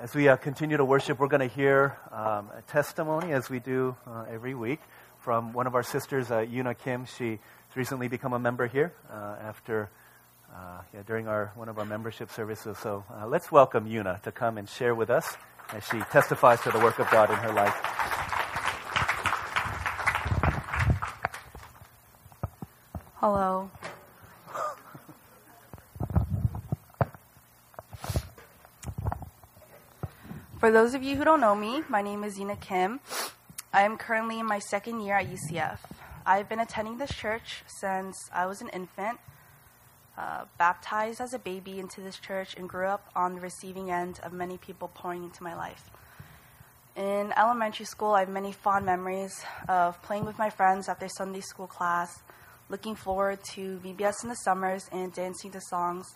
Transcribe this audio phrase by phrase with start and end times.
[0.00, 3.58] As we uh, continue to worship, we're going to hear um, a testimony, as we
[3.58, 4.78] do uh, every week,
[5.18, 7.04] from one of our sisters, uh, Yuna Kim.
[7.04, 7.40] She's
[7.74, 9.90] recently become a member here uh, after
[10.54, 12.78] uh, yeah, during our one of our membership services.
[12.78, 15.36] So uh, let's welcome Yuna to come and share with us
[15.72, 17.74] as she testifies to the work of God in her life.
[23.16, 23.68] Hello.
[30.68, 33.00] For those of you who don't know me, my name is Yuna Kim.
[33.72, 35.78] I am currently in my second year at UCF.
[36.26, 39.18] I've been attending this church since I was an infant,
[40.18, 44.20] uh, baptized as a baby into this church, and grew up on the receiving end
[44.22, 45.88] of many people pouring into my life.
[46.96, 51.40] In elementary school, I have many fond memories of playing with my friends after Sunday
[51.40, 52.22] school class,
[52.68, 56.14] looking forward to VBS in the summers and dancing to songs,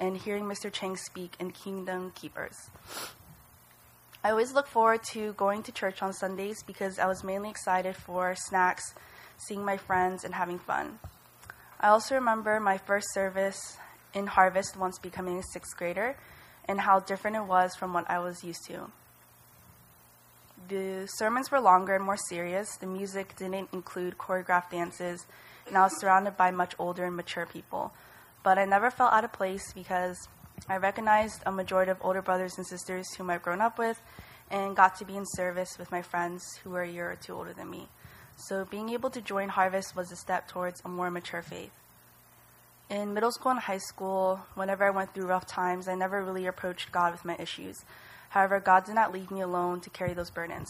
[0.00, 0.72] and hearing Mr.
[0.72, 2.56] Chang speak in Kingdom Keepers.
[4.24, 7.94] I always look forward to going to church on Sundays because I was mainly excited
[7.94, 8.94] for snacks,
[9.36, 10.98] seeing my friends, and having fun.
[11.78, 13.76] I also remember my first service
[14.14, 16.16] in Harvest once becoming a sixth grader
[16.64, 18.90] and how different it was from what I was used to.
[20.68, 22.76] The sermons were longer and more serious.
[22.76, 25.26] The music didn't include choreographed dances,
[25.66, 27.92] and I was surrounded by much older and mature people.
[28.42, 30.16] But I never felt out of place because
[30.66, 34.00] I recognized a majority of older brothers and sisters whom I've grown up with
[34.50, 37.34] and got to be in service with my friends who were a year or two
[37.34, 37.88] older than me.
[38.36, 41.72] So being able to join Harvest was a step towards a more mature faith.
[42.88, 46.46] In middle school and high school, whenever I went through rough times, I never really
[46.46, 47.76] approached God with my issues.
[48.30, 50.68] However, God did not leave me alone to carry those burdens.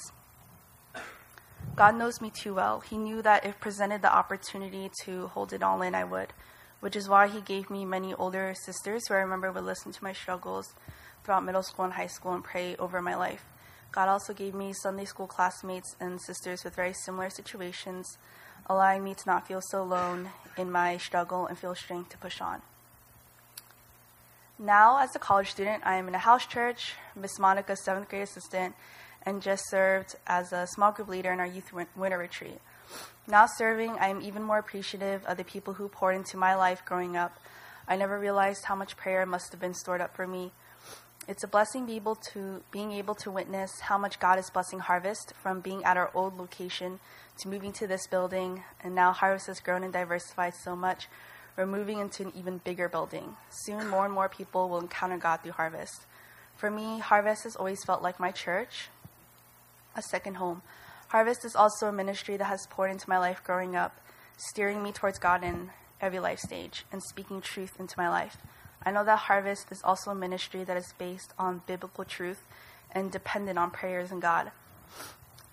[1.76, 2.80] God knows me too well.
[2.80, 6.32] He knew that if presented the opportunity to hold it all in, I would
[6.84, 10.04] which is why he gave me many older sisters who I remember would listen to
[10.04, 10.74] my struggles
[11.24, 13.42] throughout middle school and high school and pray over my life.
[13.90, 18.18] God also gave me Sunday school classmates and sisters with very similar situations,
[18.66, 22.42] allowing me to not feel so alone in my struggle and feel strength to push
[22.42, 22.60] on.
[24.58, 28.24] Now, as a college student, I am in a house church, Miss Monica's seventh grade
[28.24, 28.74] assistant,
[29.26, 32.60] and just served as a small group leader in our youth winter retreat.
[33.26, 36.84] Now serving, I am even more appreciative of the people who poured into my life
[36.84, 37.38] growing up.
[37.88, 40.52] I never realized how much prayer must have been stored up for me.
[41.26, 44.80] It's a blessing be able to being able to witness how much God is blessing
[44.80, 47.00] Harvest from being at our old location
[47.38, 51.08] to moving to this building, and now Harvest has grown and diversified so much.
[51.56, 53.36] We're moving into an even bigger building.
[53.48, 56.04] Soon, more and more people will encounter God through Harvest.
[56.56, 58.88] For me, Harvest has always felt like my church,
[59.96, 60.62] a second home.
[61.08, 64.00] Harvest is also a ministry that has poured into my life growing up,
[64.36, 68.36] steering me towards God in every life stage and speaking truth into my life.
[68.84, 72.42] I know that Harvest is also a ministry that is based on biblical truth
[72.90, 74.50] and dependent on prayers and God.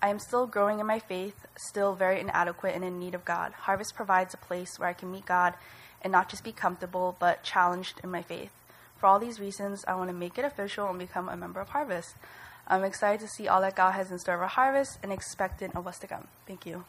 [0.02, 3.52] I am still growing in my faith, still very inadequate and in need of God.
[3.52, 5.54] Harvest provides a place where I can meet God
[6.02, 8.50] and not just be comfortable, but challenged in my faith.
[8.98, 11.68] For all these reasons, I want to make it official and become a member of
[11.68, 12.16] Harvest.
[12.66, 15.84] I'm excited to see all that God has in store for harvest and expectant of
[15.84, 16.28] what's to come.
[16.46, 16.84] Thank you.